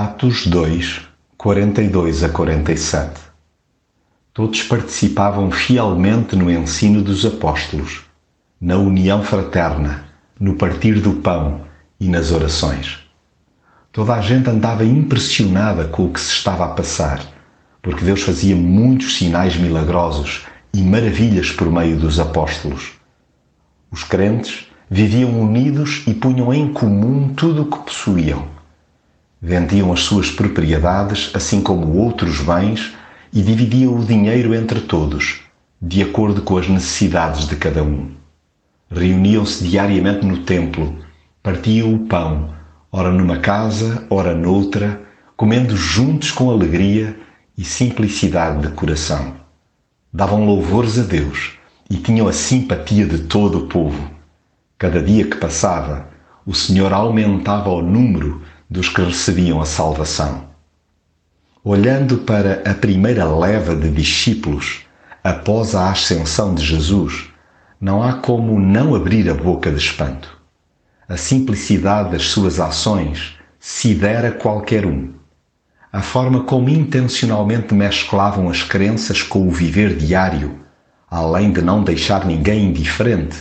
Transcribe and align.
Atos 0.00 0.46
2, 0.46 1.00
42 1.36 2.22
a 2.22 2.28
47 2.28 3.20
Todos 4.32 4.62
participavam 4.62 5.50
fielmente 5.50 6.36
no 6.36 6.48
ensino 6.48 7.02
dos 7.02 7.26
apóstolos, 7.26 8.02
na 8.60 8.76
união 8.76 9.24
fraterna, 9.24 10.04
no 10.38 10.54
partir 10.54 11.00
do 11.00 11.14
pão 11.14 11.62
e 11.98 12.08
nas 12.08 12.30
orações. 12.30 13.00
Toda 13.90 14.14
a 14.14 14.20
gente 14.20 14.48
andava 14.48 14.84
impressionada 14.84 15.88
com 15.88 16.04
o 16.04 16.12
que 16.12 16.20
se 16.20 16.30
estava 16.30 16.66
a 16.66 16.68
passar, 16.68 17.20
porque 17.82 18.04
Deus 18.04 18.22
fazia 18.22 18.54
muitos 18.54 19.16
sinais 19.16 19.56
milagrosos 19.56 20.46
e 20.72 20.80
maravilhas 20.80 21.50
por 21.50 21.72
meio 21.72 21.98
dos 21.98 22.20
apóstolos. 22.20 22.92
Os 23.90 24.04
crentes 24.04 24.68
viviam 24.88 25.40
unidos 25.40 26.04
e 26.06 26.14
punham 26.14 26.54
em 26.54 26.72
comum 26.72 27.34
tudo 27.34 27.62
o 27.62 27.66
que 27.66 27.78
possuíam 27.78 28.57
Vendiam 29.40 29.92
as 29.92 30.00
suas 30.00 30.30
propriedades, 30.30 31.30
assim 31.32 31.60
como 31.60 31.96
outros 31.96 32.40
bens, 32.40 32.92
e 33.32 33.40
dividiam 33.40 33.96
o 33.96 34.04
dinheiro 34.04 34.54
entre 34.54 34.80
todos, 34.80 35.42
de 35.80 36.02
acordo 36.02 36.42
com 36.42 36.56
as 36.56 36.68
necessidades 36.68 37.46
de 37.46 37.54
cada 37.54 37.82
um. 37.82 38.10
Reuniam-se 38.90 39.62
diariamente 39.62 40.26
no 40.26 40.38
templo, 40.38 40.98
partiam 41.42 41.94
o 41.94 42.06
pão, 42.06 42.52
ora 42.90 43.12
numa 43.12 43.38
casa, 43.38 44.06
ora 44.10 44.34
noutra, 44.34 45.00
comendo 45.36 45.76
juntos 45.76 46.32
com 46.32 46.50
alegria 46.50 47.16
e 47.56 47.64
simplicidade 47.64 48.66
de 48.66 48.74
coração. 48.74 49.34
Davam 50.12 50.46
louvores 50.46 50.98
a 50.98 51.02
Deus 51.02 51.52
e 51.88 51.96
tinham 51.96 52.26
a 52.26 52.32
simpatia 52.32 53.06
de 53.06 53.18
todo 53.18 53.58
o 53.58 53.66
povo. 53.66 54.10
Cada 54.76 55.00
dia 55.02 55.26
que 55.26 55.36
passava, 55.36 56.08
o 56.44 56.54
Senhor 56.54 56.92
aumentava 56.92 57.68
o 57.68 57.82
número 57.82 58.42
dos 58.70 58.88
que 58.88 59.02
recebiam 59.02 59.60
a 59.60 59.64
salvação. 59.64 60.48
Olhando 61.64 62.18
para 62.18 62.62
a 62.64 62.74
primeira 62.74 63.24
leva 63.24 63.74
de 63.74 63.90
discípulos 63.90 64.80
após 65.24 65.74
a 65.74 65.90
ascensão 65.90 66.54
de 66.54 66.64
Jesus, 66.64 67.28
não 67.80 68.02
há 68.02 68.14
como 68.14 68.58
não 68.58 68.94
abrir 68.94 69.28
a 69.30 69.34
boca 69.34 69.70
de 69.70 69.78
espanto. 69.78 70.36
A 71.08 71.16
simplicidade 71.16 72.10
das 72.10 72.24
suas 72.24 72.60
ações 72.60 73.36
sidera 73.58 74.30
qualquer 74.30 74.84
um. 74.84 75.12
A 75.92 76.02
forma 76.02 76.44
como 76.44 76.68
intencionalmente 76.68 77.72
mesclavam 77.74 78.50
as 78.50 78.62
crenças 78.62 79.22
com 79.22 79.48
o 79.48 79.50
viver 79.50 79.96
diário, 79.96 80.60
além 81.10 81.50
de 81.50 81.62
não 81.62 81.82
deixar 81.82 82.26
ninguém 82.26 82.66
indiferente, 82.66 83.38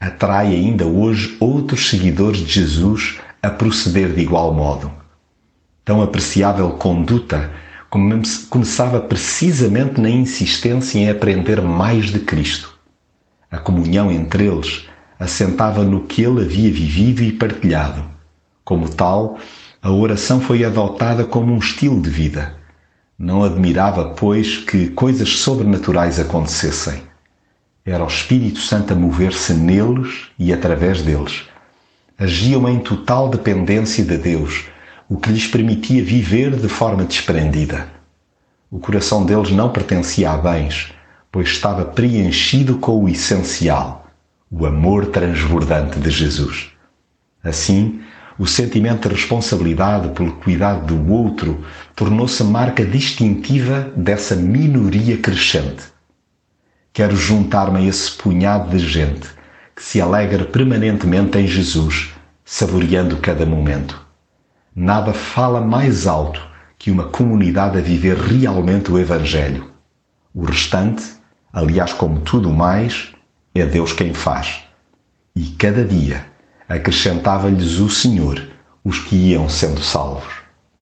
atrai 0.00 0.48
ainda 0.48 0.86
hoje 0.86 1.36
outros 1.38 1.90
seguidores 1.90 2.40
de 2.40 2.52
Jesus 2.52 3.20
a 3.42 3.50
proceder 3.50 4.12
de 4.12 4.20
igual 4.20 4.54
modo. 4.54 4.92
Tão 5.84 6.00
apreciável 6.00 6.70
conduta 6.72 7.50
começava 8.48 9.00
precisamente 9.00 10.00
na 10.00 10.08
insistência 10.08 10.98
em 10.98 11.10
aprender 11.10 11.60
mais 11.60 12.06
de 12.06 12.20
Cristo. 12.20 12.78
A 13.50 13.58
comunhão 13.58 14.12
entre 14.12 14.46
eles 14.46 14.86
assentava 15.18 15.82
no 15.82 16.04
que 16.04 16.22
ele 16.22 16.42
havia 16.42 16.72
vivido 16.72 17.20
e 17.20 17.32
partilhado. 17.32 18.04
Como 18.64 18.88
tal, 18.88 19.38
a 19.82 19.90
oração 19.90 20.40
foi 20.40 20.64
adotada 20.64 21.24
como 21.24 21.52
um 21.52 21.58
estilo 21.58 22.00
de 22.00 22.08
vida. 22.08 22.54
Não 23.18 23.42
admirava, 23.42 24.14
pois, 24.14 24.58
que 24.58 24.88
coisas 24.90 25.38
sobrenaturais 25.38 26.20
acontecessem. 26.20 27.02
Era 27.84 28.04
o 28.04 28.08
Espírito 28.08 28.60
Santo 28.60 28.92
a 28.92 28.96
mover-se 28.96 29.52
neles 29.52 30.28
e 30.38 30.52
através 30.52 31.02
deles 31.02 31.51
agiam 32.22 32.68
em 32.68 32.78
total 32.78 33.28
dependência 33.28 34.04
de 34.04 34.16
Deus, 34.16 34.66
o 35.08 35.16
que 35.16 35.30
lhes 35.30 35.48
permitia 35.48 36.04
viver 36.04 36.54
de 36.54 36.68
forma 36.68 37.04
desprendida. 37.04 37.88
O 38.70 38.78
coração 38.78 39.26
deles 39.26 39.50
não 39.50 39.70
pertencia 39.70 40.30
a 40.30 40.36
bens, 40.36 40.92
pois 41.32 41.48
estava 41.48 41.84
preenchido 41.84 42.78
com 42.78 43.02
o 43.02 43.08
essencial, 43.08 44.06
o 44.48 44.64
amor 44.64 45.06
transbordante 45.06 45.98
de 45.98 46.10
Jesus. 46.10 46.70
Assim, 47.42 48.00
o 48.38 48.46
sentimento 48.46 49.08
de 49.08 49.16
responsabilidade 49.16 50.10
pelo 50.10 50.32
cuidado 50.34 50.94
do 50.94 51.12
outro 51.12 51.64
tornou-se 51.96 52.44
marca 52.44 52.84
distintiva 52.84 53.92
dessa 53.96 54.36
minoria 54.36 55.16
crescente. 55.16 55.82
Quero 56.92 57.16
juntar-me 57.16 57.80
a 57.80 57.88
esse 57.88 58.12
punhado 58.12 58.70
de 58.70 58.78
gente 58.78 59.41
que 59.74 59.82
se 59.82 60.00
alegra 60.00 60.44
permanentemente 60.44 61.38
em 61.38 61.46
Jesus, 61.46 62.12
saboreando 62.44 63.16
cada 63.16 63.46
momento. 63.46 64.00
Nada 64.74 65.12
fala 65.12 65.60
mais 65.60 66.06
alto 66.06 66.40
que 66.78 66.90
uma 66.90 67.04
comunidade 67.04 67.78
a 67.78 67.80
viver 67.80 68.16
realmente 68.16 68.90
o 68.90 68.98
Evangelho. 68.98 69.70
O 70.34 70.44
restante, 70.44 71.04
aliás, 71.52 71.92
como 71.92 72.20
tudo 72.20 72.50
mais, 72.50 73.12
é 73.54 73.64
Deus 73.64 73.92
quem 73.92 74.12
faz. 74.12 74.64
E 75.36 75.44
cada 75.50 75.84
dia 75.84 76.26
acrescentava-lhes 76.68 77.78
o 77.78 77.88
Senhor 77.88 78.42
os 78.84 78.98
que 78.98 79.14
iam 79.14 79.48
sendo 79.48 79.80
salvos. 79.80 80.41